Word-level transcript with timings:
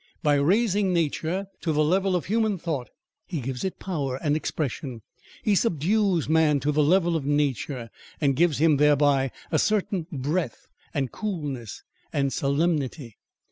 By 0.23 0.33
raising 0.33 0.91
nature 0.91 1.45
to 1.61 1.71
the 1.71 1.83
level 1.83 2.15
of 2.15 2.25
human 2.25 2.57
thought 2.57 2.89
he 3.27 3.39
gives 3.39 3.63
it 3.63 3.77
power 3.77 4.15
and 4.19 4.35
expression: 4.35 5.03
he 5.43 5.53
subdues 5.53 6.27
man 6.27 6.59
to 6.61 6.71
the 6.71 6.81
level 6.81 7.15
of 7.15 7.23
nature, 7.23 7.91
and 8.19 8.35
gives 8.35 8.57
him 8.57 8.77
thereby 8.77 9.29
a 9.51 9.59
certain 9.59 10.07
breadth 10.11 10.65
and 10.91 11.11
coolness 11.11 11.83
and 12.11 12.33
solemnity. 12.33 13.17